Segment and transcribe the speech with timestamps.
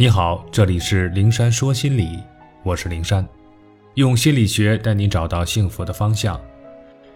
[0.00, 2.22] 你好，这里是灵山说心理，
[2.62, 3.28] 我是灵山，
[3.94, 6.40] 用心理学带你找到幸福的方向。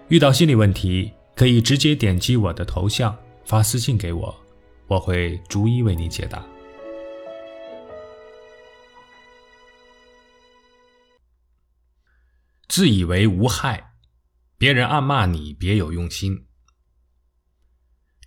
[0.08, 4.36] 遇到心理问题，可以直接点击我的头像发私信给我，
[4.88, 6.44] 我会逐一为你解答。
[12.66, 13.92] 自以为无害，
[14.58, 16.46] 别人暗骂你别有用心。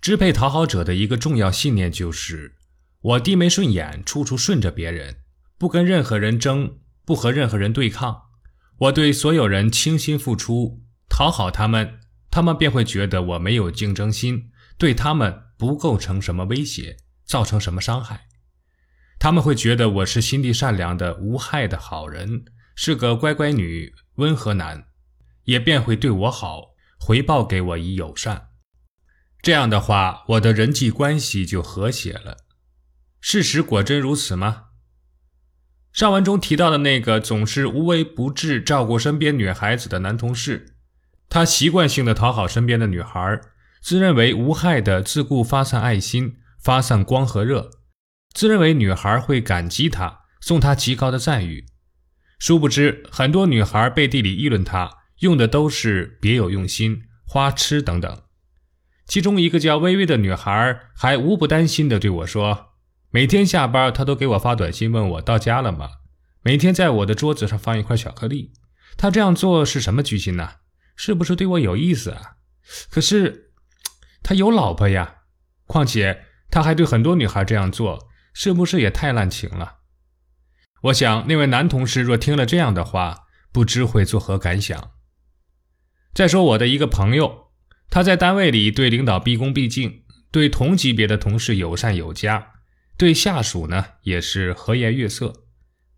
[0.00, 2.55] 支配讨好者的一个重要信念就是。
[3.06, 5.18] 我低眉顺眼，处处顺着别人，
[5.58, 8.22] 不跟任何人争，不和任何人对抗。
[8.78, 12.00] 我对所有人倾心付出，讨好他们，
[12.32, 18.26] 他们便会觉得我没有竞争心，对他们不构成什么威胁，造成什么伤害。
[19.20, 24.88] 他们会觉得我是心地善良的、无害的好人，是个乖乖女、温和男，
[25.44, 28.48] 也便会对我好，回报给我以友善。
[29.40, 32.38] 这样的话，我的人际关系就和谐了。
[33.28, 34.66] 事实果真如此吗？
[35.92, 40.76] 上文中提到的那个总是无微不至照顾身边女孩子的男同事，
[41.28, 43.40] 他习惯性的讨好身边的女孩，
[43.82, 47.68] 自认为无害的自顾发散爱心，发散光和热，
[48.32, 51.66] 自认为女孩会感激他，送他极高的赞誉。
[52.38, 58.22] 殊不知，很多女孩背地里议论他，用的都是别有用心、花痴等等。
[59.08, 62.75] 其中一个叫微微的女孩，还无不担心的对我说。
[63.16, 65.88] 每天下班，他都给我发短信问我到家了吗？
[66.42, 68.52] 每天在我的桌子上放一块巧克力。
[68.98, 70.56] 他这样做是什么居心呢？
[70.96, 72.36] 是不是对我有意思啊？
[72.90, 73.52] 可是
[74.22, 75.20] 他有老婆呀。
[75.64, 79.76] 况且他还对很多女孩这样做，是不是也太滥情了？
[80.82, 84.90] 我想那位男同事若听了这样的话，不知会作何感想。
[86.12, 87.46] 再说我的一个朋友，
[87.88, 92.52] 他在单位里对领导毕恭毕敬，对同级别的同事友善有加。
[92.96, 95.44] 对下属呢也是和颜悦色，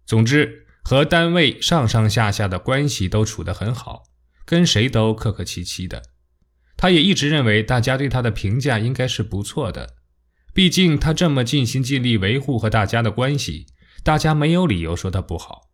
[0.04, 4.04] 总之和单位上上下下的关系都处得很好，
[4.44, 6.03] 跟谁都客客气气的。
[6.76, 9.97] 他也一直认为大家对他的评价应该是不错的，
[10.54, 13.66] 毕竟他这么尽心尽力维护和大家的关系，
[14.03, 15.70] 大家没有理由说他不好。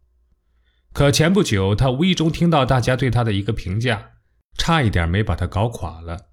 [0.93, 4.13] 可前不久他无意中听到大家对他的一个评价，
[4.57, 6.31] 差一点没把他搞垮了。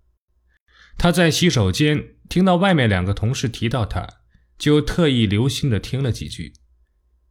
[0.98, 4.21] 他在洗手间听到外面两个同事提到他。
[4.62, 6.54] 就特意留心的听了几句，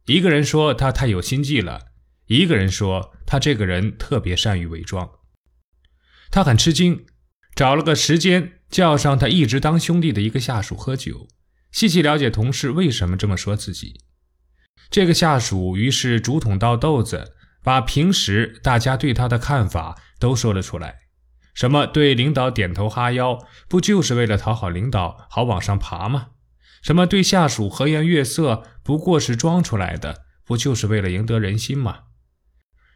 [0.05, 1.79] 一个人说他太有心计了，
[2.25, 5.09] 一个人说他这个人特别善于伪装。
[6.29, 7.05] 他很吃惊，
[7.55, 11.29] 找了个时间叫上他一直当兄弟的一个下属喝酒，
[11.71, 14.01] 细细了解同事为什么这么说自己。
[14.89, 21.03] 这个下属于是竹筒倒豆子，把平时大家对他的看法都说了出来，
[21.53, 26.31] 什么对领导点头哈腰，不就是为了讨好领导，好往上爬吗？
[26.81, 31.99] 什么对下属和颜悦色，不过是装出来的，不就是为了赢得人心吗？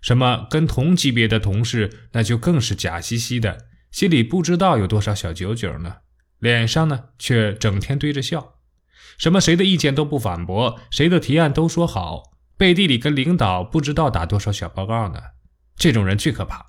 [0.01, 5.97] 什么跟同级别的同事，那就更是假兮兮的，心里不知道有多少小九九呢，
[6.39, 8.55] 脸上呢却整天堆着笑。
[9.17, 12.23] 什么谁的意见都不反驳，谁的提案都说好，
[12.57, 15.19] 背地里跟领导不知道打多少小报告呢？
[15.77, 16.65] 这种人最可怕，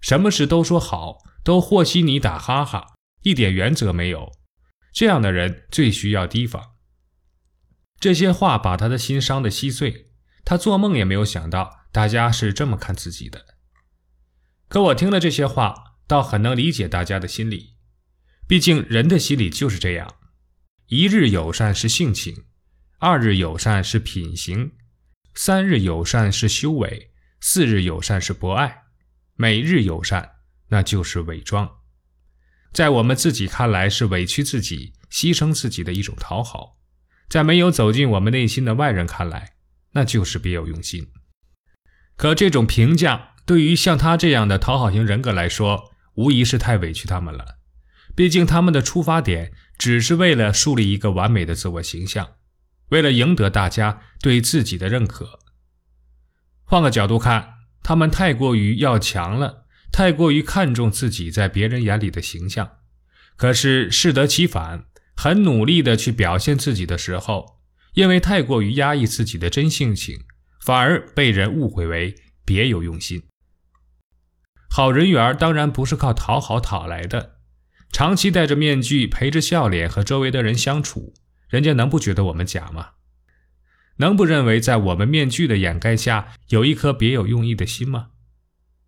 [0.00, 4.32] 什么事都说好，都和稀泥打哈哈，一点原则没有。
[4.92, 6.76] 这样的人最需要提防。
[7.98, 10.10] 这些话把他的心伤得稀碎，
[10.44, 13.44] 他做梦也没有想到大家是这么看自己的。
[14.68, 17.76] 可我听了这些话，倒很能理解大家的心理。
[18.46, 20.16] 毕竟人的心理就是这样：
[20.86, 22.44] 一日友善是性情，
[22.98, 24.72] 二日友善是品行，
[25.34, 28.84] 三日友善是修为，四日友善是博爱，
[29.34, 30.36] 每日友善
[30.68, 31.79] 那就是伪装。
[32.72, 36.76] 在我们自己看来是委屈自己、牺牲自己的一种讨好，
[37.28, 39.54] 在没有走进我们内心的外人看来，
[39.92, 41.08] 那就是别有用心。
[42.16, 47.56] 可这种评价对于像他这样的讨好型人格来说，无疑是太委屈他们了。
[48.14, 52.34] 毕竟他们的出发点只是为了树立一个完美的自我形象，
[52.90, 55.38] 为了赢得大家对自己的认可。
[56.64, 59.64] 换个角度看，他们太过于要强了。
[60.00, 62.78] 太过于看重自己在别人眼里的形象，
[63.36, 67.60] 可是适得其反，很努力的去表现自己的时候，
[67.92, 70.20] 因为太过于压抑自己的真性情，
[70.64, 72.14] 反而被人误会为
[72.46, 73.24] 别有用心。
[74.70, 77.34] 好人缘当然不是靠讨好讨来的，
[77.92, 81.12] 长期戴着面具，陪着笑脸和周围的人相处，
[81.50, 82.92] 人家能不觉得我们假吗？
[83.98, 88.12] 能不认为在我们面具的掩盖下有一颗别有用意的心吗？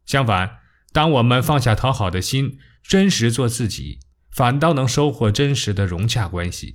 [0.07, 0.62] 相反。
[0.93, 4.01] 当我们放下讨好的心，真实做自己，
[4.31, 6.75] 反倒能收获真实的融洽关系。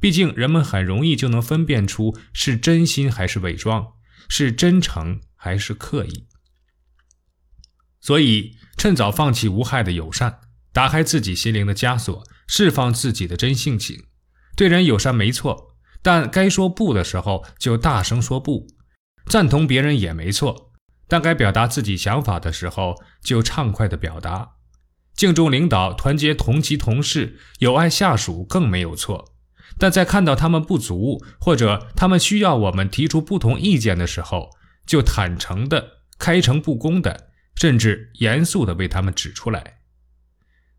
[0.00, 3.92] 毕竟人们很容易就能分辨出是真心还是伪装，
[4.28, 6.26] 是真诚还是刻意。
[8.00, 10.40] 所以，趁早放弃无害的友善，
[10.72, 14.04] 打开自己心灵的枷锁，释放自己的真性情。
[14.56, 18.66] 对人友善没错，但该说不的时候就大声说不；
[19.26, 20.72] 赞同别人也没错，
[21.08, 24.52] 但该表达自己想法的时候就畅快的表达。
[25.14, 29.34] 敬重领导，团结同级同事，友爱下属更没有错。
[29.78, 34.50] 但在看到他们不足，或者他们需要我们提出不同意见的时候，
[34.86, 37.30] 就坦诚的、开诚布公的。
[37.56, 39.76] 甚至严肃的为他们指出来，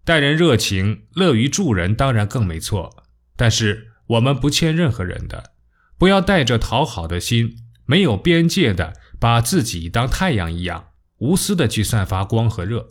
[0.04, 3.06] 待人热情、乐于助人，当然更没错。
[3.38, 5.54] 但是我们不欠任何人的，
[5.98, 7.56] 不要带着讨好的心，
[7.86, 12.88] 没有边界的把自己当太阳一样无私的去散发光和热。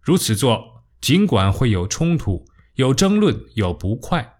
[0.00, 4.38] 如此做，尽管会有冲突、有争论、有不快，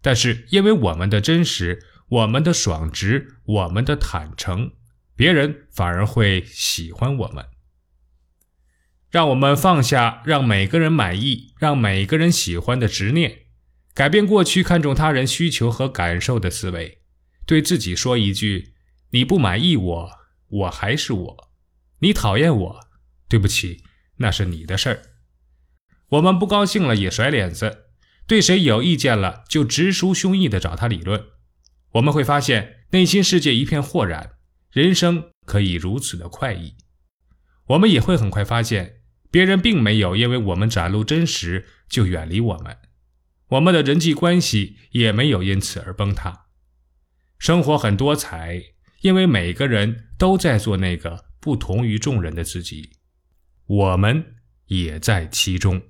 [0.00, 4.72] 但是因为我们的真实、我们的爽直、我们的坦诚，
[5.14, 7.44] 别人反而会喜欢我们。
[9.10, 13.46] 让我们放下让每个人满意、让每个人喜欢的执念，
[13.94, 17.02] 改变过去看重他人需求和感受的思维，
[17.46, 18.74] 对自己说一句
[19.12, 20.10] ：“你不满意我，
[20.48, 21.36] 我还是我；
[22.00, 22.80] 你讨厌我，
[23.28, 23.84] 对不起，
[24.16, 25.02] 那是你的事儿。”
[26.10, 27.86] 我们不高兴了也甩脸子，
[28.26, 31.22] 对谁有意见了就直抒胸臆地找他理论。
[31.92, 34.32] 我们会发现内心世界一片豁然，
[34.70, 36.74] 人生可以如此的快意。
[37.66, 38.96] 我们也会很快发现。
[39.30, 42.78] 别人并没有因为我们展露真实就远离我们，
[43.48, 46.46] 我们的人际关系也没有因此而崩塌。
[47.38, 48.62] 生活很多彩，
[49.02, 52.90] 因为每个人都在做那个不同于众人的自己，
[53.66, 54.34] 我们
[54.66, 55.80] 也在其中。